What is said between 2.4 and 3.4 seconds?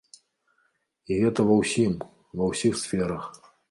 ва ўсіх сферах.